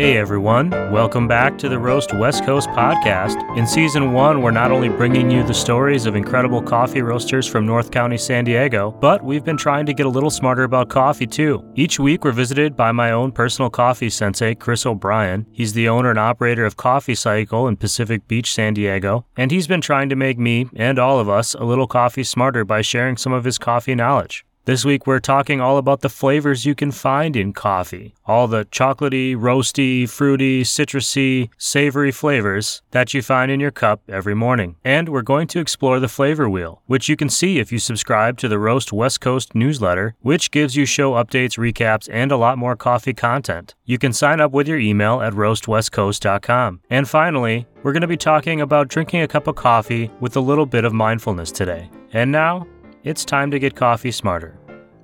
Hey 0.00 0.16
everyone, 0.16 0.70
welcome 0.70 1.28
back 1.28 1.58
to 1.58 1.68
the 1.68 1.78
Roast 1.78 2.14
West 2.14 2.46
Coast 2.46 2.70
podcast. 2.70 3.36
In 3.58 3.66
season 3.66 4.14
one, 4.14 4.40
we're 4.40 4.50
not 4.50 4.70
only 4.70 4.88
bringing 4.88 5.30
you 5.30 5.44
the 5.44 5.52
stories 5.52 6.06
of 6.06 6.16
incredible 6.16 6.62
coffee 6.62 7.02
roasters 7.02 7.46
from 7.46 7.66
North 7.66 7.90
County, 7.90 8.16
San 8.16 8.44
Diego, 8.44 8.92
but 8.92 9.22
we've 9.22 9.44
been 9.44 9.58
trying 9.58 9.84
to 9.84 9.92
get 9.92 10.06
a 10.06 10.08
little 10.08 10.30
smarter 10.30 10.62
about 10.62 10.88
coffee 10.88 11.26
too. 11.26 11.62
Each 11.74 12.00
week, 12.00 12.24
we're 12.24 12.32
visited 12.32 12.78
by 12.78 12.92
my 12.92 13.10
own 13.10 13.30
personal 13.30 13.68
coffee 13.68 14.08
sensei, 14.08 14.54
Chris 14.54 14.86
O'Brien. 14.86 15.44
He's 15.52 15.74
the 15.74 15.90
owner 15.90 16.08
and 16.08 16.18
operator 16.18 16.64
of 16.64 16.78
Coffee 16.78 17.14
Cycle 17.14 17.68
in 17.68 17.76
Pacific 17.76 18.26
Beach, 18.26 18.54
San 18.54 18.72
Diego, 18.72 19.26
and 19.36 19.50
he's 19.50 19.66
been 19.66 19.82
trying 19.82 20.08
to 20.08 20.16
make 20.16 20.38
me 20.38 20.66
and 20.74 20.98
all 20.98 21.20
of 21.20 21.28
us 21.28 21.52
a 21.52 21.64
little 21.64 21.86
coffee 21.86 22.24
smarter 22.24 22.64
by 22.64 22.80
sharing 22.80 23.18
some 23.18 23.34
of 23.34 23.44
his 23.44 23.58
coffee 23.58 23.94
knowledge. 23.94 24.46
This 24.70 24.84
week, 24.84 25.04
we're 25.04 25.18
talking 25.18 25.60
all 25.60 25.78
about 25.78 26.00
the 26.00 26.08
flavors 26.08 26.64
you 26.64 26.76
can 26.76 26.92
find 26.92 27.34
in 27.34 27.52
coffee. 27.52 28.14
All 28.24 28.46
the 28.46 28.66
chocolatey, 28.66 29.34
roasty, 29.34 30.08
fruity, 30.08 30.62
citrusy, 30.62 31.50
savory 31.58 32.12
flavors 32.12 32.80
that 32.92 33.12
you 33.12 33.20
find 33.20 33.50
in 33.50 33.58
your 33.58 33.72
cup 33.72 34.00
every 34.08 34.36
morning. 34.36 34.76
And 34.84 35.08
we're 35.08 35.22
going 35.22 35.48
to 35.48 35.58
explore 35.58 35.98
the 35.98 36.06
flavor 36.06 36.48
wheel, 36.48 36.82
which 36.86 37.08
you 37.08 37.16
can 37.16 37.28
see 37.28 37.58
if 37.58 37.72
you 37.72 37.80
subscribe 37.80 38.38
to 38.38 38.46
the 38.46 38.60
Roast 38.60 38.92
West 38.92 39.20
Coast 39.20 39.56
newsletter, 39.56 40.14
which 40.20 40.52
gives 40.52 40.76
you 40.76 40.86
show 40.86 41.14
updates, 41.14 41.58
recaps, 41.58 42.08
and 42.08 42.30
a 42.30 42.36
lot 42.36 42.56
more 42.56 42.76
coffee 42.76 43.12
content. 43.12 43.74
You 43.86 43.98
can 43.98 44.12
sign 44.12 44.40
up 44.40 44.52
with 44.52 44.68
your 44.68 44.78
email 44.78 45.20
at 45.20 45.32
roastwestcoast.com. 45.32 46.82
And 46.90 47.08
finally, 47.08 47.66
we're 47.82 47.92
going 47.92 48.02
to 48.02 48.06
be 48.06 48.16
talking 48.16 48.60
about 48.60 48.86
drinking 48.86 49.22
a 49.22 49.26
cup 49.26 49.48
of 49.48 49.56
coffee 49.56 50.12
with 50.20 50.36
a 50.36 50.40
little 50.40 50.64
bit 50.64 50.84
of 50.84 50.92
mindfulness 50.92 51.50
today. 51.50 51.90
And 52.12 52.30
now, 52.30 52.68
it's 53.02 53.24
time 53.24 53.50
to 53.50 53.58
get 53.58 53.74
coffee 53.74 54.12
smarter. 54.12 54.59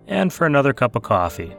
And 0.09 0.33
for 0.33 0.47
another 0.47 0.73
cup 0.73 0.95
of 0.95 1.03
coffee. 1.03 1.53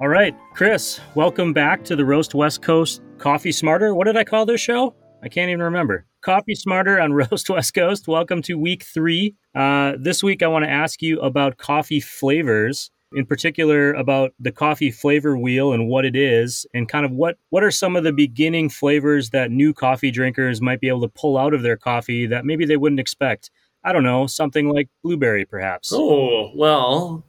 All 0.00 0.08
right, 0.08 0.34
Chris, 0.54 1.00
welcome 1.14 1.52
back 1.52 1.84
to 1.84 1.96
the 1.96 2.04
Roast 2.04 2.34
West 2.34 2.62
Coast 2.62 3.02
Coffee 3.18 3.52
Smarter. 3.52 3.94
What 3.94 4.06
did 4.06 4.16
I 4.16 4.24
call 4.24 4.46
this 4.46 4.60
show? 4.60 4.94
I 5.22 5.28
can't 5.28 5.50
even 5.50 5.62
remember. 5.62 6.06
Coffee 6.22 6.54
Smarter 6.54 7.00
on 7.00 7.12
Roast 7.30 7.50
West 7.50 7.74
Coast. 7.74 8.08
Welcome 8.08 8.40
to 8.42 8.54
week 8.54 8.84
three. 8.84 9.34
Uh, 9.54 9.94
this 10.00 10.22
week, 10.22 10.42
I 10.42 10.46
want 10.46 10.64
to 10.64 10.70
ask 10.70 11.02
you 11.02 11.20
about 11.20 11.58
coffee 11.58 12.00
flavors, 12.00 12.90
in 13.12 13.26
particular 13.26 13.92
about 13.92 14.32
the 14.38 14.52
coffee 14.52 14.92
flavor 14.92 15.36
wheel 15.36 15.72
and 15.72 15.88
what 15.88 16.04
it 16.04 16.14
is, 16.14 16.64
and 16.72 16.88
kind 16.88 17.04
of 17.04 17.10
what 17.10 17.36
what 17.50 17.64
are 17.64 17.70
some 17.72 17.96
of 17.96 18.04
the 18.04 18.12
beginning 18.12 18.68
flavors 18.70 19.30
that 19.30 19.50
new 19.50 19.74
coffee 19.74 20.12
drinkers 20.12 20.62
might 20.62 20.80
be 20.80 20.88
able 20.88 21.02
to 21.02 21.08
pull 21.08 21.36
out 21.36 21.52
of 21.52 21.62
their 21.62 21.76
coffee 21.76 22.24
that 22.26 22.44
maybe 22.46 22.64
they 22.64 22.76
wouldn't 22.76 23.00
expect. 23.00 23.50
I 23.84 23.92
don't 23.92 24.02
know, 24.02 24.26
something 24.26 24.68
like 24.68 24.88
blueberry, 25.02 25.44
perhaps. 25.44 25.92
Oh 25.94 26.52
well, 26.54 27.24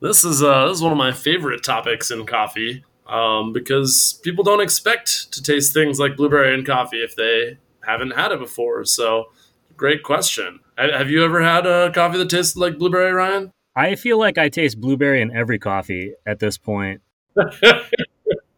this 0.00 0.24
is 0.24 0.42
uh, 0.42 0.68
this 0.68 0.78
is 0.78 0.82
one 0.82 0.92
of 0.92 0.98
my 0.98 1.12
favorite 1.12 1.62
topics 1.62 2.10
in 2.10 2.26
coffee 2.26 2.84
um, 3.06 3.52
because 3.52 4.20
people 4.22 4.44
don't 4.44 4.60
expect 4.60 5.32
to 5.32 5.42
taste 5.42 5.72
things 5.72 5.98
like 5.98 6.16
blueberry 6.16 6.54
in 6.54 6.64
coffee 6.64 7.02
if 7.02 7.16
they 7.16 7.58
haven't 7.86 8.12
had 8.12 8.32
it 8.32 8.38
before. 8.38 8.84
So, 8.84 9.26
great 9.76 10.02
question. 10.02 10.60
Have 10.76 11.10
you 11.10 11.24
ever 11.24 11.42
had 11.42 11.66
a 11.66 11.92
coffee 11.92 12.18
that 12.18 12.30
tasted 12.30 12.58
like 12.58 12.78
blueberry, 12.78 13.12
Ryan? 13.12 13.50
I 13.76 13.96
feel 13.96 14.18
like 14.18 14.38
I 14.38 14.48
taste 14.48 14.80
blueberry 14.80 15.20
in 15.20 15.34
every 15.34 15.58
coffee 15.58 16.14
at 16.26 16.38
this 16.38 16.58
point. 16.58 17.00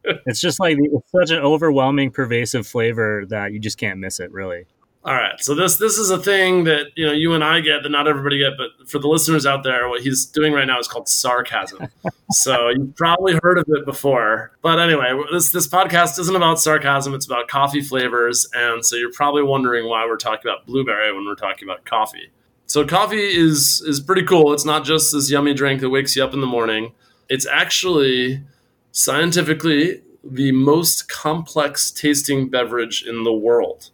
it's 0.04 0.40
just 0.40 0.60
like 0.60 0.76
it's 0.78 1.10
such 1.10 1.30
an 1.30 1.42
overwhelming, 1.42 2.10
pervasive 2.10 2.66
flavor 2.66 3.24
that 3.28 3.52
you 3.52 3.58
just 3.58 3.78
can't 3.78 3.98
miss 3.98 4.20
it, 4.20 4.30
really. 4.30 4.66
All 5.06 5.14
right, 5.14 5.40
so 5.40 5.54
this 5.54 5.76
this 5.76 5.98
is 5.98 6.10
a 6.10 6.18
thing 6.18 6.64
that 6.64 6.86
you 6.96 7.06
know 7.06 7.12
you 7.12 7.32
and 7.32 7.44
I 7.44 7.60
get 7.60 7.84
that 7.84 7.90
not 7.90 8.08
everybody 8.08 8.40
get, 8.40 8.54
but 8.58 8.88
for 8.88 8.98
the 8.98 9.06
listeners 9.06 9.46
out 9.46 9.62
there, 9.62 9.88
what 9.88 10.02
he's 10.02 10.26
doing 10.26 10.52
right 10.52 10.66
now 10.66 10.80
is 10.80 10.88
called 10.88 11.08
sarcasm. 11.08 11.86
so 12.32 12.70
you've 12.70 12.96
probably 12.96 13.38
heard 13.40 13.56
of 13.56 13.66
it 13.68 13.84
before, 13.84 14.50
but 14.62 14.80
anyway, 14.80 15.16
this 15.30 15.52
this 15.52 15.68
podcast 15.68 16.18
isn't 16.18 16.34
about 16.34 16.58
sarcasm; 16.58 17.14
it's 17.14 17.24
about 17.24 17.46
coffee 17.46 17.82
flavors, 17.82 18.48
and 18.52 18.84
so 18.84 18.96
you're 18.96 19.12
probably 19.12 19.44
wondering 19.44 19.88
why 19.88 20.04
we're 20.04 20.16
talking 20.16 20.50
about 20.50 20.66
blueberry 20.66 21.12
when 21.12 21.24
we're 21.24 21.36
talking 21.36 21.68
about 21.68 21.84
coffee. 21.84 22.32
So 22.66 22.84
coffee 22.84 23.16
is 23.16 23.80
is 23.86 24.00
pretty 24.00 24.24
cool. 24.24 24.52
It's 24.52 24.64
not 24.64 24.84
just 24.84 25.12
this 25.12 25.30
yummy 25.30 25.54
drink 25.54 25.82
that 25.82 25.90
wakes 25.90 26.16
you 26.16 26.24
up 26.24 26.34
in 26.34 26.40
the 26.40 26.48
morning. 26.48 26.94
It's 27.28 27.46
actually 27.46 28.42
scientifically 28.90 30.02
the 30.24 30.50
most 30.50 31.08
complex 31.08 31.92
tasting 31.92 32.48
beverage 32.48 33.04
in 33.06 33.22
the 33.22 33.32
world. 33.32 33.90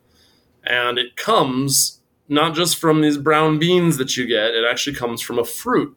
And 0.64 0.98
it 0.98 1.16
comes 1.16 2.00
not 2.28 2.54
just 2.54 2.76
from 2.76 3.00
these 3.00 3.18
brown 3.18 3.58
beans 3.58 3.98
that 3.98 4.16
you 4.16 4.26
get, 4.26 4.54
it 4.54 4.64
actually 4.68 4.96
comes 4.96 5.20
from 5.20 5.38
a 5.38 5.44
fruit. 5.44 5.96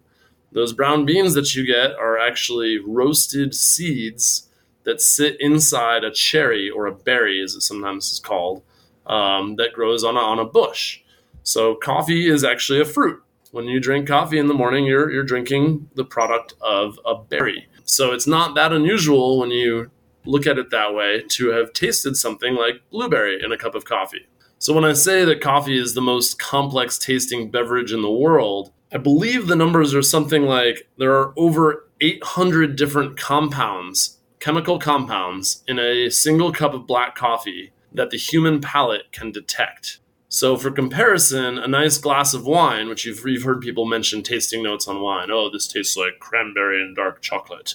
Those 0.51 0.73
brown 0.73 1.05
beans 1.05 1.33
that 1.33 1.55
you 1.55 1.65
get 1.65 1.91
are 1.91 2.17
actually 2.17 2.79
roasted 2.79 3.53
seeds 3.53 4.49
that 4.83 5.01
sit 5.01 5.35
inside 5.39 6.03
a 6.03 6.11
cherry 6.11 6.69
or 6.69 6.85
a 6.85 6.95
berry, 6.95 7.41
as 7.41 7.55
it 7.55 7.61
sometimes 7.61 8.11
is 8.11 8.19
called, 8.19 8.63
um, 9.05 9.55
that 9.57 9.73
grows 9.73 10.03
on 10.03 10.15
a, 10.15 10.19
on 10.19 10.39
a 10.39 10.45
bush. 10.45 11.01
So, 11.43 11.75
coffee 11.75 12.27
is 12.27 12.43
actually 12.43 12.81
a 12.81 12.85
fruit. 12.85 13.21
When 13.51 13.65
you 13.65 13.79
drink 13.79 14.07
coffee 14.07 14.39
in 14.39 14.47
the 14.47 14.53
morning, 14.53 14.85
you're, 14.85 15.11
you're 15.11 15.23
drinking 15.23 15.89
the 15.95 16.05
product 16.05 16.53
of 16.61 16.99
a 17.05 17.15
berry. 17.15 17.67
So, 17.83 18.13
it's 18.13 18.27
not 18.27 18.55
that 18.55 18.73
unusual 18.73 19.39
when 19.39 19.51
you 19.51 19.91
look 20.25 20.47
at 20.47 20.57
it 20.57 20.71
that 20.71 20.93
way 20.93 21.23
to 21.29 21.49
have 21.49 21.73
tasted 21.73 22.17
something 22.17 22.55
like 22.55 22.81
blueberry 22.89 23.43
in 23.43 23.51
a 23.51 23.57
cup 23.57 23.75
of 23.75 23.85
coffee. 23.85 24.27
So 24.59 24.73
when 24.73 24.85
I 24.85 24.93
say 24.93 25.25
that 25.25 25.41
coffee 25.41 25.77
is 25.77 25.93
the 25.93 26.01
most 26.01 26.39
complex 26.39 26.97
tasting 26.97 27.51
beverage 27.51 27.91
in 27.91 28.01
the 28.01 28.11
world, 28.11 28.71
I 28.91 28.97
believe 28.97 29.47
the 29.47 29.55
numbers 29.55 29.93
are 29.93 30.01
something 30.01 30.43
like 30.43 30.87
there 30.97 31.13
are 31.13 31.33
over 31.37 31.89
800 32.01 32.75
different 32.75 33.17
compounds, 33.17 34.17
chemical 34.39 34.79
compounds, 34.79 35.63
in 35.67 35.79
a 35.79 36.09
single 36.09 36.51
cup 36.53 36.73
of 36.73 36.87
black 36.87 37.15
coffee 37.15 37.73
that 37.93 38.09
the 38.09 38.17
human 38.17 38.61
palate 38.61 39.11
can 39.11 39.31
detect. 39.31 39.99
So, 40.29 40.57
for 40.57 40.71
comparison, 40.71 41.57
a 41.57 41.67
nice 41.67 41.97
glass 41.97 42.33
of 42.33 42.45
wine, 42.45 42.89
which 42.89 43.05
you've, 43.05 43.25
you've 43.25 43.43
heard 43.43 43.61
people 43.61 43.85
mention 43.85 44.23
tasting 44.23 44.63
notes 44.63 44.87
on 44.87 45.01
wine. 45.01 45.29
Oh, 45.31 45.49
this 45.49 45.67
tastes 45.67 45.95
like 45.95 46.19
cranberry 46.19 46.81
and 46.81 46.95
dark 46.95 47.21
chocolate 47.21 47.73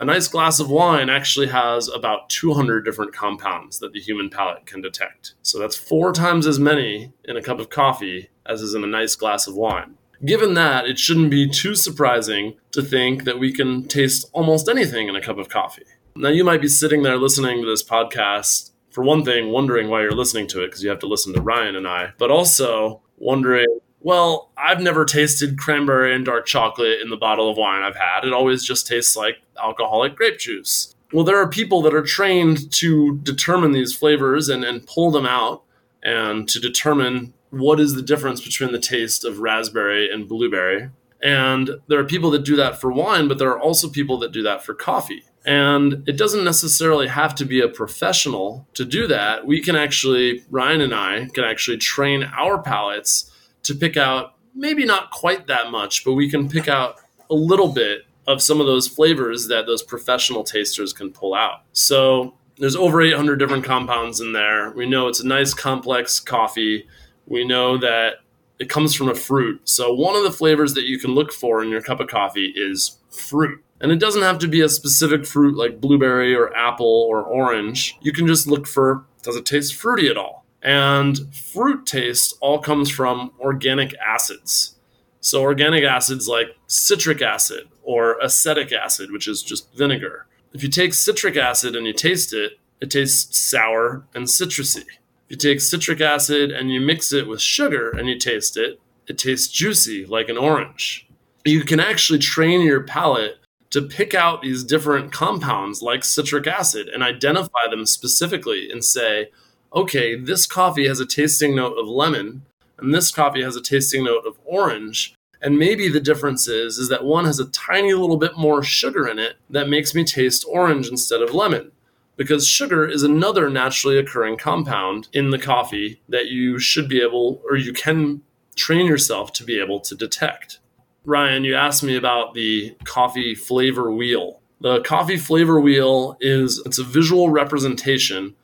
a 0.00 0.04
nice 0.04 0.28
glass 0.28 0.60
of 0.60 0.70
wine 0.70 1.10
actually 1.10 1.48
has 1.48 1.88
about 1.88 2.28
200 2.30 2.84
different 2.84 3.12
compounds 3.12 3.80
that 3.80 3.92
the 3.92 4.00
human 4.00 4.30
palate 4.30 4.64
can 4.66 4.80
detect. 4.80 5.34
So 5.42 5.58
that's 5.58 5.76
four 5.76 6.12
times 6.12 6.46
as 6.46 6.58
many 6.58 7.12
in 7.24 7.36
a 7.36 7.42
cup 7.42 7.58
of 7.58 7.68
coffee 7.68 8.30
as 8.46 8.62
is 8.62 8.74
in 8.74 8.84
a 8.84 8.88
nice 8.88 9.14
glass 9.16 9.46
of 9.46 9.54
wine. 9.54 9.96
Given 10.24 10.54
that, 10.54 10.86
it 10.86 10.98
shouldn't 10.98 11.30
be 11.30 11.48
too 11.48 11.74
surprising 11.74 12.56
to 12.72 12.82
think 12.82 13.24
that 13.24 13.38
we 13.38 13.52
can 13.52 13.86
taste 13.86 14.28
almost 14.32 14.68
anything 14.68 15.08
in 15.08 15.14
a 15.14 15.22
cup 15.22 15.38
of 15.38 15.48
coffee. 15.48 15.84
Now, 16.16 16.30
you 16.30 16.42
might 16.42 16.60
be 16.60 16.68
sitting 16.68 17.02
there 17.02 17.16
listening 17.16 17.62
to 17.62 17.68
this 17.68 17.84
podcast, 17.84 18.72
for 18.90 19.04
one 19.04 19.24
thing, 19.24 19.50
wondering 19.50 19.88
why 19.88 20.02
you're 20.02 20.10
listening 20.10 20.48
to 20.48 20.64
it 20.64 20.68
because 20.68 20.82
you 20.82 20.90
have 20.90 20.98
to 21.00 21.06
listen 21.06 21.32
to 21.34 21.40
Ryan 21.40 21.76
and 21.76 21.86
I, 21.86 22.14
but 22.18 22.32
also 22.32 23.02
wondering 23.16 23.78
well, 24.08 24.50
I've 24.56 24.80
never 24.80 25.04
tasted 25.04 25.58
cranberry 25.58 26.14
and 26.14 26.24
dark 26.24 26.46
chocolate 26.46 27.02
in 27.02 27.10
the 27.10 27.16
bottle 27.18 27.50
of 27.50 27.58
wine 27.58 27.82
I've 27.82 27.94
had. 27.94 28.24
It 28.24 28.32
always 28.32 28.64
just 28.64 28.86
tastes 28.86 29.14
like 29.14 29.42
alcoholic 29.62 30.16
grape 30.16 30.38
juice. 30.38 30.94
Well, 31.12 31.26
there 31.26 31.36
are 31.36 31.46
people 31.46 31.82
that 31.82 31.92
are 31.92 32.02
trained 32.02 32.72
to 32.76 33.18
determine 33.18 33.72
these 33.72 33.94
flavors 33.94 34.48
and, 34.48 34.64
and 34.64 34.86
pull 34.86 35.10
them 35.10 35.26
out 35.26 35.62
and 36.02 36.48
to 36.48 36.58
determine 36.58 37.34
what 37.50 37.78
is 37.78 37.96
the 37.96 38.00
difference 38.00 38.40
between 38.40 38.72
the 38.72 38.78
taste 38.78 39.26
of 39.26 39.40
raspberry 39.40 40.10
and 40.10 40.26
blueberry. 40.26 40.88
And 41.22 41.72
there 41.88 42.00
are 42.00 42.04
people 42.04 42.30
that 42.30 42.46
do 42.46 42.56
that 42.56 42.80
for 42.80 42.90
wine, 42.90 43.28
but 43.28 43.36
there 43.36 43.50
are 43.50 43.60
also 43.60 43.90
people 43.90 44.16
that 44.20 44.32
do 44.32 44.42
that 44.42 44.64
for 44.64 44.72
coffee. 44.72 45.24
And 45.44 46.02
it 46.08 46.16
doesn't 46.16 46.44
necessarily 46.44 47.08
have 47.08 47.34
to 47.34 47.44
be 47.44 47.60
a 47.60 47.68
professional 47.68 48.66
to 48.72 48.86
do 48.86 49.06
that. 49.08 49.46
We 49.46 49.60
can 49.60 49.76
actually, 49.76 50.44
Ryan 50.48 50.80
and 50.80 50.94
I 50.94 51.26
can 51.34 51.44
actually 51.44 51.76
train 51.76 52.22
our 52.22 52.62
palates 52.62 53.30
to 53.68 53.74
pick 53.74 53.96
out 53.96 54.34
maybe 54.54 54.84
not 54.84 55.10
quite 55.10 55.46
that 55.46 55.70
much, 55.70 56.04
but 56.04 56.14
we 56.14 56.28
can 56.28 56.48
pick 56.48 56.68
out 56.68 56.96
a 57.30 57.34
little 57.34 57.68
bit 57.68 58.02
of 58.26 58.42
some 58.42 58.60
of 58.60 58.66
those 58.66 58.86
flavors 58.86 59.48
that 59.48 59.66
those 59.66 59.82
professional 59.82 60.44
tasters 60.44 60.92
can 60.92 61.10
pull 61.10 61.34
out. 61.34 61.62
So 61.72 62.34
there's 62.58 62.76
over 62.76 63.00
800 63.00 63.36
different 63.36 63.64
compounds 63.64 64.20
in 64.20 64.32
there. 64.32 64.70
We 64.72 64.86
know 64.86 65.08
it's 65.08 65.20
a 65.20 65.26
nice 65.26 65.54
complex 65.54 66.20
coffee. 66.20 66.86
We 67.26 67.46
know 67.46 67.78
that 67.78 68.16
it 68.58 68.68
comes 68.68 68.94
from 68.94 69.08
a 69.08 69.14
fruit. 69.14 69.60
So 69.64 69.94
one 69.94 70.16
of 70.16 70.24
the 70.24 70.32
flavors 70.32 70.74
that 70.74 70.84
you 70.84 70.98
can 70.98 71.12
look 71.12 71.32
for 71.32 71.62
in 71.62 71.70
your 71.70 71.80
cup 71.80 72.00
of 72.00 72.08
coffee 72.08 72.52
is 72.56 72.98
fruit. 73.10 73.62
And 73.80 73.92
it 73.92 74.00
doesn't 74.00 74.22
have 74.22 74.38
to 74.40 74.48
be 74.48 74.60
a 74.60 74.68
specific 74.68 75.24
fruit 75.24 75.56
like 75.56 75.80
blueberry 75.80 76.34
or 76.34 76.54
apple 76.56 77.06
or 77.08 77.22
orange. 77.22 77.96
You 78.00 78.12
can 78.12 78.26
just 78.26 78.46
look 78.46 78.66
for 78.66 79.04
does 79.22 79.36
it 79.36 79.46
taste 79.46 79.74
fruity 79.74 80.08
at 80.08 80.16
all? 80.16 80.44
And 80.62 81.34
fruit 81.34 81.86
taste 81.86 82.36
all 82.40 82.58
comes 82.58 82.90
from 82.90 83.32
organic 83.38 83.94
acids. 83.96 84.76
So, 85.20 85.42
organic 85.42 85.84
acids 85.84 86.28
like 86.28 86.56
citric 86.66 87.22
acid 87.22 87.68
or 87.82 88.18
acetic 88.20 88.72
acid, 88.72 89.10
which 89.10 89.28
is 89.28 89.42
just 89.42 89.72
vinegar. 89.74 90.26
If 90.52 90.62
you 90.62 90.68
take 90.68 90.94
citric 90.94 91.36
acid 91.36 91.76
and 91.76 91.86
you 91.86 91.92
taste 91.92 92.32
it, 92.32 92.58
it 92.80 92.90
tastes 92.90 93.38
sour 93.38 94.06
and 94.14 94.26
citrusy. 94.26 94.84
If 95.28 95.30
you 95.30 95.36
take 95.36 95.60
citric 95.60 96.00
acid 96.00 96.50
and 96.50 96.72
you 96.72 96.80
mix 96.80 97.12
it 97.12 97.28
with 97.28 97.40
sugar 97.40 97.90
and 97.90 98.08
you 98.08 98.18
taste 98.18 98.56
it, 98.56 98.80
it 99.06 99.18
tastes 99.18 99.48
juicy 99.48 100.06
like 100.06 100.28
an 100.28 100.38
orange. 100.38 101.08
You 101.44 101.64
can 101.64 101.80
actually 101.80 102.18
train 102.18 102.60
your 102.62 102.82
palate 102.82 103.36
to 103.70 103.82
pick 103.82 104.14
out 104.14 104.42
these 104.42 104.64
different 104.64 105.12
compounds 105.12 105.82
like 105.82 106.04
citric 106.04 106.46
acid 106.46 106.88
and 106.88 107.02
identify 107.02 107.68
them 107.70 107.84
specifically 107.84 108.70
and 108.70 108.84
say, 108.84 109.28
okay, 109.74 110.16
this 110.16 110.46
coffee 110.46 110.86
has 110.88 111.00
a 111.00 111.06
tasting 111.06 111.54
note 111.54 111.76
of 111.78 111.86
lemon 111.86 112.42
and 112.78 112.94
this 112.94 113.10
coffee 113.10 113.42
has 113.42 113.56
a 113.56 113.62
tasting 113.62 114.04
note 114.04 114.24
of 114.26 114.38
orange. 114.44 115.14
And 115.40 115.58
maybe 115.58 115.88
the 115.88 116.00
difference 116.00 116.48
is, 116.48 116.78
is 116.78 116.88
that 116.88 117.04
one 117.04 117.24
has 117.24 117.38
a 117.38 117.50
tiny 117.50 117.92
little 117.92 118.16
bit 118.16 118.36
more 118.36 118.62
sugar 118.62 119.06
in 119.06 119.18
it 119.18 119.36
that 119.50 119.68
makes 119.68 119.94
me 119.94 120.04
taste 120.04 120.44
orange 120.48 120.88
instead 120.88 121.22
of 121.22 121.34
lemon. 121.34 121.72
Because 122.16 122.48
sugar 122.48 122.84
is 122.84 123.04
another 123.04 123.48
naturally 123.48 123.96
occurring 123.96 124.38
compound 124.38 125.08
in 125.12 125.30
the 125.30 125.38
coffee 125.38 126.00
that 126.08 126.26
you 126.26 126.58
should 126.58 126.88
be 126.88 127.00
able, 127.00 127.40
or 127.48 127.56
you 127.56 127.72
can 127.72 128.22
train 128.56 128.86
yourself 128.86 129.32
to 129.34 129.44
be 129.44 129.60
able 129.60 129.78
to 129.80 129.94
detect. 129.94 130.58
Ryan, 131.04 131.44
you 131.44 131.54
asked 131.54 131.84
me 131.84 131.96
about 131.96 132.34
the 132.34 132.76
coffee 132.84 133.36
flavor 133.36 133.92
wheel. 133.92 134.40
The 134.60 134.80
coffee 134.80 135.16
flavor 135.16 135.60
wheel 135.60 136.16
is 136.20 136.60
it's 136.66 136.80
a 136.80 136.84
visual 136.84 137.30
representation 137.30 138.34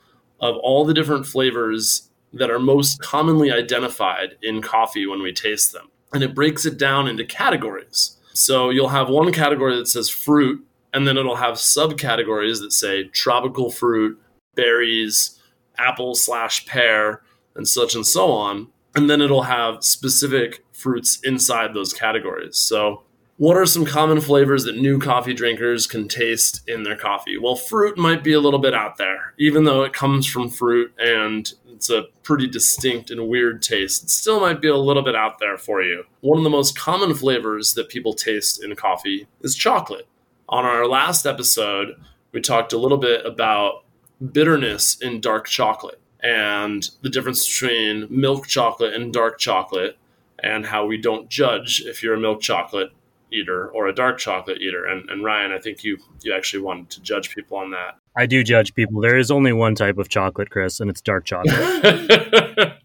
of 0.41 0.57
all 0.57 0.85
the 0.85 0.95
different 0.95 1.27
flavors 1.27 2.11
that 2.33 2.51
are 2.51 2.59
most 2.59 3.01
commonly 3.01 3.51
identified 3.51 4.37
in 4.43 4.61
coffee 4.61 5.07
when 5.07 5.23
we 5.23 5.33
taste 5.33 5.73
them. 5.73 5.89
And 6.13 6.23
it 6.23 6.35
breaks 6.35 6.67
it 6.67 6.79
down 6.79 7.09
into 7.09 7.25
categories. 7.25 8.17
So 8.33 8.71
you'll 8.71 8.89
have 8.89 9.09
one 9.09 9.33
category 9.33 9.77
that 9.77 9.89
says 9.89 10.09
fruit, 10.09 10.65
and 10.93 11.07
then 11.07 11.17
it'll 11.17 11.37
have 11.37 11.55
subcategories 11.55 12.61
that 12.61 12.73
say 12.73 13.05
tropical 13.05 13.71
fruit, 13.71 14.21
berries, 14.55 15.41
apple 15.79 16.15
slash 16.15 16.67
pear, 16.67 17.23
and 17.55 17.67
such 17.67 17.95
and 17.95 18.07
so 18.07 18.31
on. 18.33 18.69
And 18.97 19.09
then 19.09 19.21
it'll 19.21 19.43
have 19.43 19.83
specific 19.83 20.65
fruits 20.73 21.21
inside 21.25 21.75
those 21.75 21.93
categories. 21.93 22.57
So 22.57 23.03
what 23.37 23.57
are 23.57 23.67
some 23.67 23.85
common 23.85 24.21
flavors 24.21 24.65
that 24.65 24.77
new 24.77 24.99
coffee 24.99 25.35
drinkers 25.35 25.87
can 25.87 26.07
taste 26.07 26.69
in 26.69 26.85
their 26.85 26.97
coffee? 26.97 27.37
Well, 27.37 27.57
fruit 27.57 27.99
might 27.99 28.23
be 28.23 28.33
a 28.33 28.41
little 28.41 28.61
bit 28.61 28.75
out 28.75 28.97
there, 28.97 29.35
even 29.39 29.65
though 29.65 29.83
it 29.83 29.93
comes 29.93 30.27
from 30.27 30.49
fruit 30.49 30.93
and 30.99 31.53
it's 31.67 31.91
a 31.91 32.05
pretty 32.23 32.47
distinct 32.47 33.11
and 33.11 33.29
weird 33.29 33.61
taste. 33.61 34.05
It 34.05 34.11
still 34.11 34.41
might 34.41 34.63
be 34.63 34.69
a 34.69 34.77
little 34.77 35.03
bit 35.03 35.17
out 35.17 35.41
there 35.41 35.59
for 35.59 35.83
you. 35.83 36.05
One 36.21 36.39
of 36.39 36.45
the 36.45 36.51
most 36.51 36.79
common 36.79 37.15
flavors 37.15 37.75
that 37.75 37.89
people 37.89 38.15
taste 38.15 38.63
in 38.63 38.75
coffee 38.77 39.27
is 39.41 39.57
chocolate. 39.57 40.07
On 40.49 40.65
our 40.65 40.87
last 40.87 41.27
episode, 41.27 41.97
we 42.31 42.41
talked 42.41 42.73
a 42.73 42.79
little 42.79 42.99
bit 42.99 43.27
about 43.27 43.85
bitterness 44.33 44.97
in 45.01 45.21
dark 45.21 45.47
chocolate 45.47 46.01
and 46.21 46.89
the 47.03 47.11
difference 47.11 47.47
between 47.47 48.07
milk 48.09 48.47
chocolate 48.47 48.95
and 48.95 49.13
dark 49.13 49.39
chocolate 49.39 49.99
and 50.43 50.67
how 50.67 50.87
we 50.87 50.97
don't 50.97 51.29
judge 51.29 51.83
if 51.85 52.03
you're 52.03 52.15
a 52.15 52.21
milk 52.21 52.41
chocolate 52.41 52.93
eater 53.35 53.69
or 53.69 53.89
a 53.89 53.95
dark 53.95 54.19
chocolate 54.19 54.61
eater. 54.61 54.87
And, 54.87 55.09
and 55.11 55.25
Ryan, 55.25 55.53
I 55.53 55.59
think 55.59 55.85
you 55.85 55.99
you 56.23 56.33
actually 56.35 56.63
wanted 56.63 56.91
to 56.91 57.03
judge 57.03 57.35
people 57.35 57.59
on 57.59 57.71
that. 57.73 57.99
I 58.17 58.27
do 58.27 58.45
judge 58.45 58.75
people. 58.75 59.01
There 59.01 59.19
is 59.19 59.31
only 59.31 59.53
one 59.53 59.75
type 59.75 59.99
of 59.99 60.09
chocolate, 60.09 60.51
Chris, 60.51 60.81
and 60.81 60.89
it's 60.89 61.01
dark 61.01 61.25
chocolate. 61.25 61.55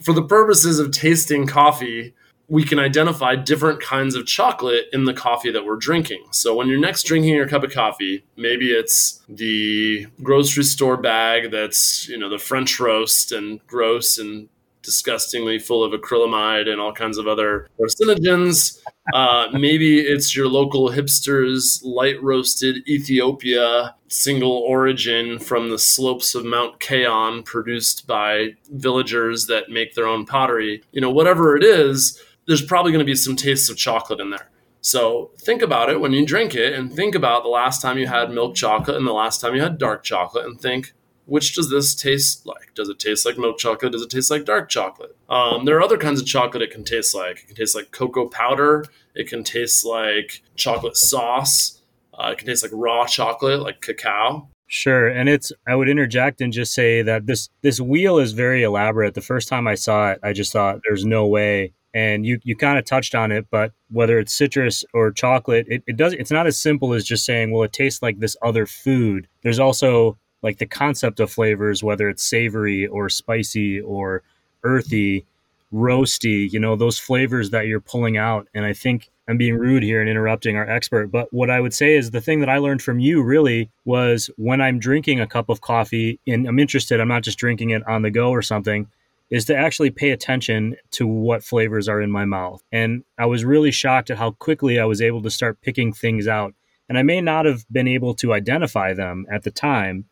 For 0.00 0.12
the 0.12 0.24
purposes 0.26 0.78
of 0.78 0.90
tasting 0.90 1.46
coffee, 1.46 2.14
we 2.48 2.64
can 2.64 2.78
identify 2.78 3.36
different 3.36 3.80
kinds 3.80 4.14
of 4.14 4.26
chocolate 4.26 4.86
in 4.92 5.04
the 5.04 5.14
coffee 5.14 5.50
that 5.50 5.64
we're 5.64 5.76
drinking. 5.76 6.24
So 6.30 6.54
when 6.54 6.68
you're 6.68 6.78
next 6.78 7.04
drinking 7.04 7.34
your 7.34 7.48
cup 7.48 7.64
of 7.64 7.72
coffee, 7.72 8.24
maybe 8.36 8.70
it's 8.70 9.22
the 9.28 10.06
grocery 10.22 10.64
store 10.64 10.98
bag 10.98 11.50
that's, 11.50 12.06
you 12.08 12.18
know, 12.18 12.28
the 12.28 12.38
French 12.38 12.78
roast 12.78 13.32
and 13.32 13.66
gross 13.66 14.18
and 14.18 14.48
disgustingly 14.84 15.58
full 15.58 15.82
of 15.82 15.98
acrylamide 15.98 16.68
and 16.68 16.80
all 16.80 16.92
kinds 16.92 17.18
of 17.18 17.26
other 17.26 17.68
carcinogens. 17.80 18.78
Uh, 19.12 19.48
maybe 19.52 19.98
it's 19.98 20.36
your 20.36 20.46
local 20.46 20.90
hipsters 20.90 21.80
light 21.82 22.22
roasted 22.22 22.76
Ethiopia 22.86 23.94
single 24.08 24.58
origin 24.68 25.38
from 25.38 25.70
the 25.70 25.78
slopes 25.78 26.34
of 26.34 26.44
Mount 26.44 26.78
Kayon 26.78 27.44
produced 27.44 28.06
by 28.06 28.50
villagers 28.70 29.46
that 29.46 29.70
make 29.70 29.94
their 29.94 30.06
own 30.06 30.24
pottery. 30.24 30.82
You 30.92 31.00
know, 31.00 31.10
whatever 31.10 31.56
it 31.56 31.64
is, 31.64 32.22
there's 32.46 32.62
probably 32.62 32.92
going 32.92 33.04
to 33.04 33.10
be 33.10 33.16
some 33.16 33.36
tastes 33.36 33.68
of 33.68 33.76
chocolate 33.76 34.20
in 34.20 34.30
there. 34.30 34.50
So 34.80 35.30
think 35.40 35.62
about 35.62 35.88
it 35.88 36.00
when 36.00 36.12
you 36.12 36.26
drink 36.26 36.54
it 36.54 36.74
and 36.74 36.92
think 36.92 37.14
about 37.14 37.42
the 37.42 37.48
last 37.48 37.80
time 37.80 37.96
you 37.96 38.06
had 38.06 38.30
milk 38.30 38.54
chocolate 38.54 38.98
and 38.98 39.06
the 39.06 39.12
last 39.12 39.40
time 39.40 39.54
you 39.54 39.62
had 39.62 39.78
dark 39.78 40.02
chocolate 40.04 40.44
and 40.44 40.60
think, 40.60 40.92
which 41.26 41.54
does 41.54 41.70
this 41.70 41.94
taste 41.94 42.46
like? 42.46 42.74
Does 42.74 42.88
it 42.88 42.98
taste 42.98 43.24
like 43.24 43.38
milk 43.38 43.58
chocolate? 43.58 43.92
Does 43.92 44.02
it 44.02 44.10
taste 44.10 44.30
like 44.30 44.44
dark 44.44 44.68
chocolate? 44.68 45.16
Um, 45.28 45.64
there 45.64 45.76
are 45.76 45.82
other 45.82 45.98
kinds 45.98 46.20
of 46.20 46.26
chocolate 46.26 46.62
it 46.62 46.70
can 46.70 46.84
taste 46.84 47.14
like. 47.14 47.38
It 47.38 47.46
can 47.46 47.56
taste 47.56 47.74
like 47.74 47.90
cocoa 47.90 48.28
powder. 48.28 48.84
It 49.14 49.28
can 49.28 49.44
taste 49.44 49.84
like 49.84 50.42
chocolate 50.56 50.96
sauce. 50.96 51.80
Uh, 52.12 52.30
it 52.32 52.38
can 52.38 52.46
taste 52.46 52.62
like 52.62 52.72
raw 52.74 53.06
chocolate, 53.06 53.60
like 53.60 53.80
cacao. 53.80 54.48
Sure, 54.66 55.08
and 55.08 55.28
it's. 55.28 55.52
I 55.66 55.74
would 55.74 55.88
interject 55.88 56.40
and 56.40 56.52
just 56.52 56.74
say 56.74 57.02
that 57.02 57.26
this 57.26 57.48
this 57.62 57.80
wheel 57.80 58.18
is 58.18 58.32
very 58.32 58.62
elaborate. 58.62 59.14
The 59.14 59.20
first 59.20 59.48
time 59.48 59.66
I 59.66 59.74
saw 59.74 60.12
it, 60.12 60.20
I 60.22 60.32
just 60.32 60.52
thought 60.52 60.80
there's 60.86 61.04
no 61.04 61.26
way. 61.26 61.72
And 61.92 62.26
you 62.26 62.40
you 62.42 62.56
kind 62.56 62.78
of 62.78 62.84
touched 62.84 63.14
on 63.14 63.30
it, 63.30 63.46
but 63.50 63.72
whether 63.90 64.18
it's 64.18 64.34
citrus 64.34 64.84
or 64.92 65.12
chocolate, 65.12 65.66
it, 65.68 65.84
it 65.86 65.96
does. 65.96 66.12
It's 66.14 66.30
not 66.30 66.46
as 66.46 66.60
simple 66.60 66.92
as 66.92 67.04
just 67.04 67.24
saying, 67.24 67.52
well, 67.52 67.62
it 67.62 67.72
tastes 67.72 68.02
like 68.02 68.18
this 68.18 68.36
other 68.42 68.66
food. 68.66 69.28
There's 69.42 69.60
also 69.60 70.18
like 70.44 70.58
the 70.58 70.66
concept 70.66 71.20
of 71.20 71.32
flavors, 71.32 71.82
whether 71.82 72.08
it's 72.08 72.22
savory 72.22 72.86
or 72.86 73.08
spicy 73.08 73.80
or 73.80 74.22
earthy, 74.62 75.24
roasty, 75.72 76.52
you 76.52 76.60
know, 76.60 76.76
those 76.76 76.98
flavors 76.98 77.48
that 77.50 77.66
you're 77.66 77.80
pulling 77.80 78.18
out. 78.18 78.46
And 78.54 78.66
I 78.66 78.74
think 78.74 79.10
I'm 79.26 79.38
being 79.38 79.56
rude 79.56 79.82
here 79.82 80.02
and 80.02 80.08
interrupting 80.08 80.54
our 80.56 80.68
expert, 80.68 81.06
but 81.06 81.32
what 81.32 81.48
I 81.48 81.60
would 81.60 81.72
say 81.72 81.96
is 81.96 82.10
the 82.10 82.20
thing 82.20 82.40
that 82.40 82.50
I 82.50 82.58
learned 82.58 82.82
from 82.82 83.00
you 83.00 83.22
really 83.22 83.70
was 83.86 84.30
when 84.36 84.60
I'm 84.60 84.78
drinking 84.78 85.18
a 85.18 85.26
cup 85.26 85.48
of 85.48 85.62
coffee 85.62 86.20
and 86.26 86.46
I'm 86.46 86.58
interested, 86.58 87.00
I'm 87.00 87.08
not 87.08 87.22
just 87.22 87.38
drinking 87.38 87.70
it 87.70 87.86
on 87.88 88.02
the 88.02 88.10
go 88.10 88.28
or 88.28 88.42
something, 88.42 88.86
is 89.30 89.46
to 89.46 89.56
actually 89.56 89.90
pay 89.90 90.10
attention 90.10 90.76
to 90.90 91.06
what 91.06 91.42
flavors 91.42 91.88
are 91.88 92.02
in 92.02 92.10
my 92.10 92.26
mouth. 92.26 92.62
And 92.70 93.02
I 93.16 93.24
was 93.24 93.46
really 93.46 93.70
shocked 93.70 94.10
at 94.10 94.18
how 94.18 94.32
quickly 94.32 94.78
I 94.78 94.84
was 94.84 95.00
able 95.00 95.22
to 95.22 95.30
start 95.30 95.62
picking 95.62 95.94
things 95.94 96.28
out. 96.28 96.54
And 96.86 96.98
I 96.98 97.02
may 97.02 97.22
not 97.22 97.46
have 97.46 97.64
been 97.72 97.88
able 97.88 98.14
to 98.16 98.34
identify 98.34 98.92
them 98.92 99.24
at 99.32 99.42
the 99.42 99.50
time, 99.50 100.04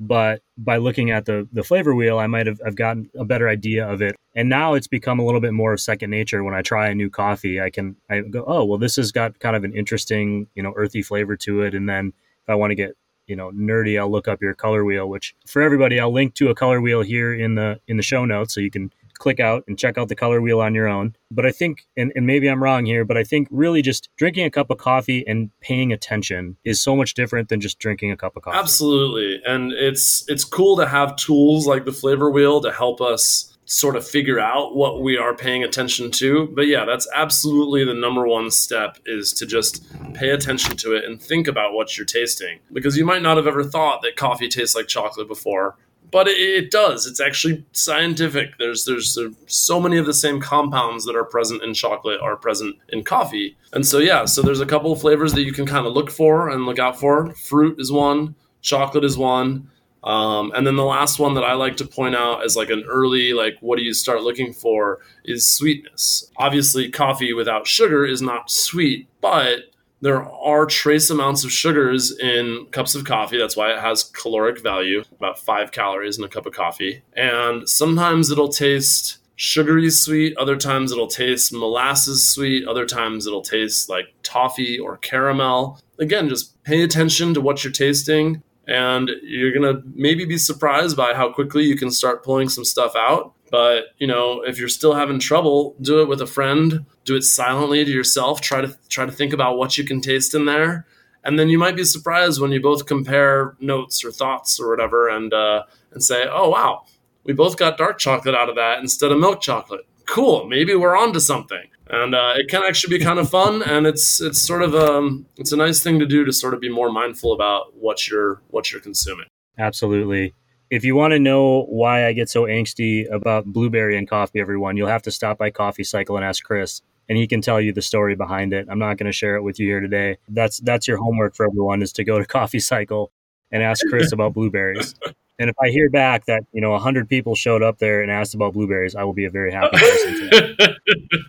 but 0.00 0.40
by 0.56 0.78
looking 0.78 1.10
at 1.10 1.26
the 1.26 1.46
the 1.52 1.62
flavor 1.62 1.94
wheel 1.94 2.18
i 2.18 2.26
might 2.26 2.46
have, 2.46 2.58
have 2.64 2.74
gotten 2.74 3.10
a 3.16 3.24
better 3.24 3.48
idea 3.48 3.86
of 3.86 4.00
it. 4.00 4.16
And 4.34 4.48
now 4.48 4.74
it's 4.74 4.86
become 4.86 5.18
a 5.18 5.24
little 5.24 5.40
bit 5.40 5.52
more 5.52 5.72
of 5.72 5.80
second 5.80 6.10
nature. 6.10 6.42
When 6.42 6.54
i 6.54 6.62
try 6.62 6.88
a 6.88 6.94
new 6.94 7.10
coffee 7.10 7.60
i 7.60 7.70
can 7.70 7.96
i 8.08 8.20
go 8.20 8.42
oh 8.46 8.64
well 8.64 8.78
this 8.78 8.96
has 8.96 9.12
got 9.12 9.38
kind 9.38 9.54
of 9.54 9.62
an 9.62 9.74
interesting 9.74 10.48
you 10.54 10.62
know 10.62 10.72
earthy 10.74 11.02
flavor 11.02 11.36
to 11.36 11.62
it. 11.62 11.74
And 11.74 11.88
then 11.88 12.14
if 12.42 12.48
i 12.48 12.54
want 12.54 12.70
to 12.70 12.74
get 12.74 12.96
you 13.26 13.36
know 13.36 13.50
nerdy 13.52 14.00
i'll 14.00 14.10
look 14.10 14.26
up 14.26 14.40
your 14.42 14.54
color 14.54 14.84
wheel 14.84 15.08
which 15.08 15.36
for 15.46 15.62
everybody 15.62 16.00
i'll 16.00 16.12
link 16.12 16.34
to 16.34 16.48
a 16.48 16.54
color 16.54 16.80
wheel 16.80 17.02
here 17.02 17.32
in 17.32 17.54
the 17.54 17.78
in 17.86 17.96
the 17.96 18.02
show 18.02 18.24
notes 18.24 18.54
so 18.54 18.60
you 18.60 18.70
can 18.70 18.90
click 19.20 19.38
out 19.38 19.62
and 19.68 19.78
check 19.78 19.96
out 19.96 20.08
the 20.08 20.16
color 20.16 20.40
wheel 20.40 20.60
on 20.60 20.74
your 20.74 20.88
own. 20.88 21.14
But 21.30 21.46
I 21.46 21.52
think, 21.52 21.86
and, 21.96 22.10
and 22.16 22.26
maybe 22.26 22.48
I'm 22.48 22.62
wrong 22.62 22.86
here, 22.86 23.04
but 23.04 23.16
I 23.16 23.22
think 23.22 23.46
really 23.50 23.82
just 23.82 24.08
drinking 24.16 24.46
a 24.46 24.50
cup 24.50 24.70
of 24.70 24.78
coffee 24.78 25.24
and 25.28 25.50
paying 25.60 25.92
attention 25.92 26.56
is 26.64 26.80
so 26.80 26.96
much 26.96 27.14
different 27.14 27.48
than 27.48 27.60
just 27.60 27.78
drinking 27.78 28.10
a 28.10 28.16
cup 28.16 28.36
of 28.36 28.42
coffee. 28.42 28.58
Absolutely. 28.58 29.40
And 29.46 29.72
it's 29.72 30.24
it's 30.26 30.44
cool 30.44 30.76
to 30.78 30.86
have 30.86 31.14
tools 31.14 31.66
like 31.66 31.84
the 31.84 31.92
flavor 31.92 32.30
wheel 32.30 32.60
to 32.62 32.72
help 32.72 33.00
us 33.00 33.56
sort 33.66 33.94
of 33.94 34.04
figure 34.04 34.40
out 34.40 34.74
what 34.74 35.00
we 35.00 35.16
are 35.16 35.32
paying 35.32 35.62
attention 35.62 36.10
to. 36.10 36.48
But 36.48 36.66
yeah, 36.66 36.84
that's 36.84 37.06
absolutely 37.14 37.84
the 37.84 37.94
number 37.94 38.26
one 38.26 38.50
step 38.50 38.98
is 39.06 39.32
to 39.34 39.46
just 39.46 39.86
pay 40.12 40.30
attention 40.30 40.76
to 40.78 40.94
it 40.96 41.04
and 41.04 41.22
think 41.22 41.46
about 41.46 41.72
what 41.72 41.96
you're 41.96 42.04
tasting. 42.04 42.58
Because 42.72 42.96
you 42.96 43.04
might 43.04 43.22
not 43.22 43.36
have 43.36 43.46
ever 43.46 43.62
thought 43.62 44.02
that 44.02 44.16
coffee 44.16 44.48
tastes 44.48 44.74
like 44.74 44.88
chocolate 44.88 45.28
before 45.28 45.76
but 46.10 46.28
it, 46.28 46.38
it, 46.38 46.70
does. 46.70 47.06
It's 47.06 47.20
actually 47.20 47.64
scientific. 47.72 48.58
There's, 48.58 48.84
there's 48.84 49.14
there's 49.14 49.34
so 49.46 49.80
many 49.80 49.96
of 49.96 50.06
the 50.06 50.14
same 50.14 50.40
compounds 50.40 51.04
that 51.04 51.16
are 51.16 51.24
present 51.24 51.62
in 51.62 51.74
chocolate 51.74 52.20
are 52.20 52.36
present 52.36 52.76
in 52.88 53.04
coffee, 53.04 53.56
and 53.72 53.86
so 53.86 53.98
yeah. 53.98 54.24
So 54.24 54.42
there's 54.42 54.60
a 54.60 54.66
couple 54.66 54.92
of 54.92 55.00
flavors 55.00 55.32
that 55.34 55.42
you 55.42 55.52
can 55.52 55.66
kind 55.66 55.86
of 55.86 55.92
look 55.92 56.10
for 56.10 56.50
and 56.50 56.66
look 56.66 56.78
out 56.78 56.98
for. 56.98 57.34
Fruit 57.34 57.80
is 57.80 57.92
one. 57.92 58.34
Chocolate 58.62 59.04
is 59.04 59.16
one. 59.16 59.70
Um, 60.02 60.52
and 60.54 60.66
then 60.66 60.76
the 60.76 60.84
last 60.84 61.18
one 61.18 61.34
that 61.34 61.44
I 61.44 61.52
like 61.52 61.76
to 61.78 61.86
point 61.86 62.14
out 62.14 62.44
as 62.44 62.56
like 62.56 62.70
an 62.70 62.84
early, 62.88 63.34
like, 63.34 63.58
what 63.60 63.76
do 63.76 63.84
you 63.84 63.92
start 63.92 64.22
looking 64.22 64.52
for 64.52 65.00
is 65.24 65.46
sweetness. 65.46 66.30
Obviously, 66.36 66.90
coffee 66.90 67.32
without 67.34 67.66
sugar 67.66 68.06
is 68.06 68.22
not 68.22 68.50
sweet, 68.50 69.08
but 69.20 69.64
there 70.00 70.22
are 70.24 70.66
trace 70.66 71.10
amounts 71.10 71.44
of 71.44 71.52
sugars 71.52 72.18
in 72.18 72.66
cups 72.70 72.94
of 72.94 73.04
coffee. 73.04 73.38
That's 73.38 73.56
why 73.56 73.72
it 73.72 73.80
has 73.80 74.04
caloric 74.04 74.62
value, 74.62 75.04
about 75.16 75.38
five 75.38 75.72
calories 75.72 76.18
in 76.18 76.24
a 76.24 76.28
cup 76.28 76.46
of 76.46 76.54
coffee. 76.54 77.02
And 77.14 77.68
sometimes 77.68 78.30
it'll 78.30 78.48
taste 78.48 79.18
sugary 79.36 79.90
sweet, 79.90 80.36
other 80.36 80.56
times 80.56 80.92
it'll 80.92 81.06
taste 81.06 81.52
molasses 81.52 82.28
sweet, 82.28 82.66
other 82.68 82.84
times 82.84 83.26
it'll 83.26 83.42
taste 83.42 83.88
like 83.88 84.06
toffee 84.22 84.78
or 84.78 84.98
caramel. 84.98 85.80
Again, 85.98 86.28
just 86.28 86.62
pay 86.64 86.82
attention 86.82 87.32
to 87.34 87.40
what 87.40 87.64
you're 87.64 87.72
tasting 87.72 88.42
and 88.66 89.10
you're 89.22 89.52
going 89.52 89.74
to 89.74 89.82
maybe 89.94 90.24
be 90.24 90.38
surprised 90.38 90.96
by 90.96 91.14
how 91.14 91.32
quickly 91.32 91.64
you 91.64 91.76
can 91.76 91.90
start 91.90 92.22
pulling 92.22 92.48
some 92.48 92.64
stuff 92.64 92.94
out 92.94 93.34
But, 93.50 93.94
you 93.98 94.06
know, 94.06 94.42
if 94.42 94.58
you're 94.58 94.68
still 94.68 94.94
having 94.94 95.18
trouble, 95.18 95.74
do 95.80 96.00
it 96.00 96.08
with 96.08 96.20
a 96.20 96.26
friend, 96.26 96.86
do 97.10 97.16
it 97.16 97.24
silently 97.24 97.84
to 97.84 97.90
yourself, 97.90 98.40
try 98.40 98.60
to 98.60 98.76
try 98.88 99.04
to 99.04 99.12
think 99.12 99.32
about 99.32 99.58
what 99.58 99.76
you 99.76 99.84
can 99.84 100.00
taste 100.00 100.34
in 100.34 100.44
there. 100.44 100.86
And 101.24 101.38
then 101.38 101.48
you 101.48 101.58
might 101.58 101.76
be 101.76 101.84
surprised 101.84 102.40
when 102.40 102.52
you 102.52 102.62
both 102.62 102.86
compare 102.86 103.56
notes 103.60 104.04
or 104.04 104.10
thoughts 104.10 104.58
or 104.60 104.70
whatever 104.70 105.08
and 105.08 105.34
uh, 105.34 105.64
and 105.92 106.02
say, 106.02 106.26
"Oh 106.30 106.48
wow, 106.48 106.84
we 107.24 107.32
both 107.32 107.56
got 107.56 107.76
dark 107.76 107.98
chocolate 107.98 108.34
out 108.34 108.48
of 108.48 108.56
that 108.56 108.78
instead 108.78 109.10
of 109.12 109.18
milk 109.18 109.40
chocolate. 109.40 109.86
Cool, 110.06 110.46
maybe 110.46 110.74
we're 110.74 110.96
on 110.96 111.12
to 111.12 111.20
something." 111.20 111.64
And 111.88 112.14
uh, 112.14 112.34
it 112.36 112.48
can 112.48 112.62
actually 112.62 112.96
be 112.96 113.04
kind 113.04 113.18
of 113.18 113.28
fun, 113.28 113.62
and 113.62 113.86
it's 113.86 114.20
it's 114.20 114.40
sort 114.40 114.62
of 114.62 114.74
um 114.74 115.26
it's 115.36 115.52
a 115.52 115.56
nice 115.56 115.82
thing 115.82 115.98
to 115.98 116.06
do 116.06 116.24
to 116.24 116.32
sort 116.32 116.54
of 116.54 116.60
be 116.60 116.70
more 116.70 116.92
mindful 116.92 117.32
about 117.32 117.76
what 117.76 118.08
you're 118.08 118.40
what 118.48 118.70
you're 118.70 118.80
consuming. 118.80 119.26
Absolutely. 119.58 120.34
If 120.70 120.84
you 120.84 120.94
want 120.94 121.12
to 121.12 121.18
know 121.18 121.64
why 121.64 122.06
I 122.06 122.12
get 122.12 122.30
so 122.30 122.44
angsty 122.44 123.12
about 123.12 123.44
blueberry 123.46 123.98
and 123.98 124.08
coffee, 124.08 124.38
everyone, 124.38 124.76
you'll 124.76 124.86
have 124.86 125.02
to 125.02 125.10
stop 125.10 125.36
by 125.36 125.50
Coffee 125.50 125.82
Cycle 125.82 126.14
and 126.14 126.24
ask 126.24 126.44
Chris, 126.44 126.80
and 127.10 127.18
he 127.18 127.26
can 127.26 127.40
tell 127.42 127.60
you 127.60 127.72
the 127.72 127.82
story 127.82 128.14
behind 128.14 128.52
it. 128.54 128.68
I'm 128.70 128.78
not 128.78 128.96
going 128.96 129.06
to 129.06 129.12
share 129.12 129.34
it 129.34 129.42
with 129.42 129.58
you 129.58 129.66
here 129.66 129.80
today. 129.80 130.16
That's 130.28 130.60
that's 130.60 130.86
your 130.86 130.96
homework 130.96 131.34
for 131.34 131.44
everyone 131.44 131.82
is 131.82 131.92
to 131.94 132.04
go 132.04 132.18
to 132.18 132.24
Coffee 132.38 132.60
Cycle 132.60 133.10
and 133.50 133.62
ask 133.64 133.84
Chris 133.88 134.12
about 134.12 134.32
blueberries. 134.32 134.94
And 135.40 135.50
if 135.50 135.56
I 135.60 135.70
hear 135.70 135.90
back 135.90 136.26
that 136.26 136.44
you 136.52 136.60
know 136.60 136.78
hundred 136.78 137.08
people 137.08 137.34
showed 137.34 137.64
up 137.64 137.78
there 137.78 138.00
and 138.00 138.12
asked 138.12 138.34
about 138.34 138.52
blueberries, 138.52 138.94
I 138.94 139.02
will 139.02 139.12
be 139.12 139.24
a 139.24 139.30
very 139.30 139.52
happy 139.52 139.76
person. 139.76 140.30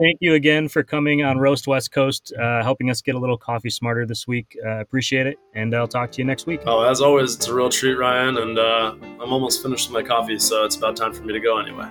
Thank 0.00 0.18
you 0.20 0.34
again 0.34 0.68
for 0.68 0.82
coming 0.82 1.22
on 1.22 1.38
Roast 1.38 1.66
West 1.68 1.92
Coast, 1.92 2.32
uh, 2.40 2.62
helping 2.62 2.90
us 2.90 3.02
get 3.02 3.14
a 3.14 3.18
little 3.18 3.36
coffee 3.36 3.70
smarter 3.70 4.06
this 4.06 4.26
week. 4.26 4.56
Uh, 4.64 4.80
appreciate 4.80 5.26
it, 5.26 5.38
and 5.54 5.76
I'll 5.76 5.86
talk 5.86 6.10
to 6.12 6.18
you 6.18 6.24
next 6.24 6.46
week. 6.46 6.62
Oh, 6.66 6.82
as 6.82 7.02
always, 7.02 7.36
it's 7.36 7.46
a 7.46 7.54
real 7.54 7.68
treat, 7.68 7.94
Ryan, 7.94 8.38
and 8.38 8.58
uh, 8.58 8.94
I'm 9.20 9.32
almost 9.32 9.62
finished 9.62 9.90
with 9.90 10.02
my 10.02 10.02
coffee, 10.02 10.38
so 10.38 10.64
it's 10.64 10.76
about 10.76 10.96
time 10.96 11.12
for 11.12 11.22
me 11.24 11.34
to 11.34 11.40
go 11.40 11.58
anyway. 11.58 11.88